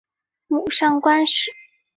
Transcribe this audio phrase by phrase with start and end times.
[0.47, 1.51] 母上官氏。